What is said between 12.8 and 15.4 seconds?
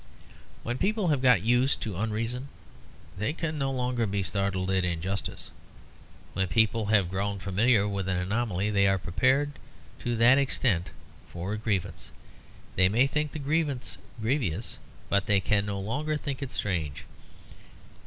may think the grievance grievous, but they